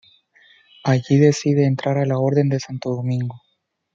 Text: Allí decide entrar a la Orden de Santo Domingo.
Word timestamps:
Allí 0.83 1.19
decide 1.19 1.67
entrar 1.67 1.99
a 1.99 2.07
la 2.07 2.17
Orden 2.17 2.49
de 2.49 2.59
Santo 2.59 2.89
Domingo. 2.89 3.35